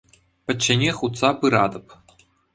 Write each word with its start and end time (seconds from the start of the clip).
Пӗчченех 0.45 0.97
утса 1.05 1.29
пыратӑп. 1.39 1.87